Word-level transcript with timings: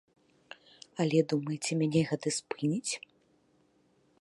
Але, 1.03 1.19
думаеце, 1.33 1.71
мяне 1.81 2.01
гэта 2.13 2.27
спыніць? 2.39 2.91